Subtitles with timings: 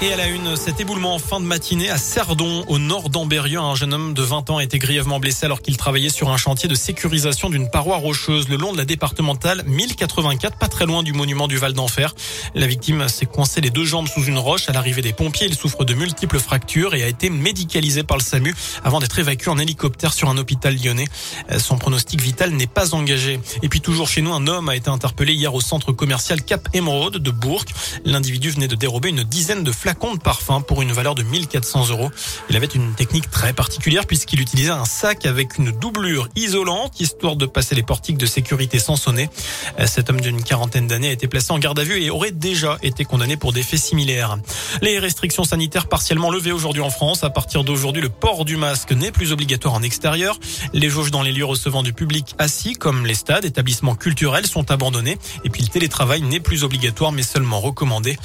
[0.00, 3.58] Et à la une, cet éboulement en fin de matinée à Cerdon, au nord d'Ambérieu.
[3.58, 6.36] Un jeune homme de 20 ans a été grièvement blessé alors qu'il travaillait sur un
[6.36, 11.02] chantier de sécurisation d'une paroi rocheuse le long de la départementale 1084, pas très loin
[11.02, 12.14] du monument du Val d'Enfer.
[12.54, 14.68] La victime s'est coincée les deux jambes sous une roche.
[14.68, 18.22] À l'arrivée des pompiers, il souffre de multiples fractures et a été médicalisé par le
[18.22, 18.54] SAMU
[18.84, 21.08] avant d'être évacué en hélicoptère sur un hôpital lyonnais.
[21.58, 23.40] Son pronostic vital n'est pas engagé.
[23.64, 26.68] Et puis toujours chez nous, un homme a été interpellé hier au centre commercial Cap
[26.72, 27.64] Émeraude de Bourg.
[28.04, 31.88] L'individu venait de dérober une dizaine de flacons de parfum pour une valeur de 1400
[31.88, 32.10] euros.
[32.50, 37.36] Il avait une technique très particulière puisqu'il utilisait un sac avec une doublure isolante histoire
[37.36, 39.30] de passer les portiques de sécurité sans sonner.
[39.86, 42.76] Cet homme d'une quarantaine d'années a été placé en garde à vue et aurait déjà
[42.82, 44.36] été condamné pour des faits similaires.
[44.82, 47.24] Les restrictions sanitaires partiellement levées aujourd'hui en France.
[47.24, 50.38] À partir d'aujourd'hui, le port du masque n'est plus obligatoire en extérieur.
[50.74, 54.70] Les jauges dans les lieux recevant du public assis, comme les stades, établissements culturels, sont
[54.70, 55.16] abandonnés.
[55.44, 58.18] Et puis le télétravail n'est plus obligatoire mais seulement recommandé.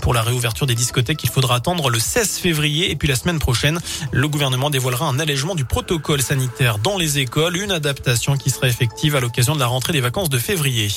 [0.00, 3.38] Pour la réouverture des discothèques, il faudra attendre le 16 février et puis la semaine
[3.38, 3.80] prochaine,
[4.12, 8.68] le gouvernement dévoilera un allègement du protocole sanitaire dans les écoles, une adaptation qui sera
[8.68, 10.88] effective à l'occasion de la rentrée des vacances de février.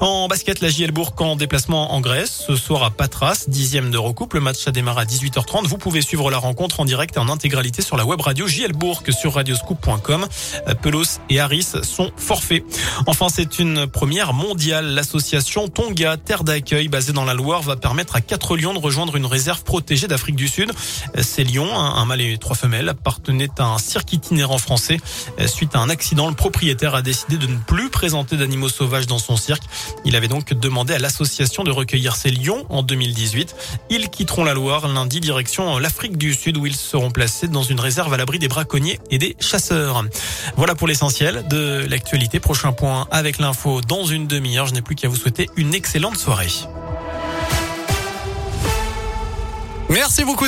[0.00, 2.44] En basket, la JL Bourg en déplacement en Grèce.
[2.46, 4.32] Ce soir à Patras, dixième de recoupe.
[4.32, 5.66] Le match a démarré à 18h30.
[5.66, 8.72] Vous pouvez suivre la rencontre en direct et en intégralité sur la web radio JL
[8.72, 10.26] Bourg sur radioscoop.com.
[10.80, 12.64] Pelos et Harris sont forfaits.
[13.06, 14.86] Enfin, c'est une première mondiale.
[14.94, 19.16] L'association Tonga, terre d'accueil basée dans la Loire, va permettre à quatre lions de rejoindre
[19.16, 20.72] une réserve protégée d'Afrique du Sud.
[21.20, 24.96] Ces lions, un mâle et trois femelles, appartenaient à un cirque itinérant français.
[25.46, 29.18] Suite à un accident, le propriétaire a décidé de ne plus présenter d'animaux sauvages dans
[29.18, 29.64] son cirque.
[30.04, 33.54] Il avait donc demandé à l'association de recueillir ces lions en 2018.
[33.90, 37.80] Ils quitteront la Loire lundi direction l'Afrique du Sud où ils seront placés dans une
[37.80, 40.04] réserve à l'abri des braconniers et des chasseurs.
[40.56, 42.40] Voilà pour l'essentiel de l'actualité.
[42.40, 44.66] Prochain point avec l'info dans une demi-heure.
[44.66, 46.48] Je n'ai plus qu'à vous souhaiter une excellente soirée.
[49.90, 50.46] Merci beaucoup.